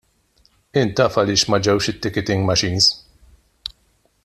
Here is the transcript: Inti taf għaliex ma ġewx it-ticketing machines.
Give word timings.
Inti 0.79 0.95
taf 0.99 1.17
għaliex 1.23 1.43
ma 1.53 1.59
ġewx 1.67 1.91
it-ticketing 1.93 2.49
machines. 2.51 2.91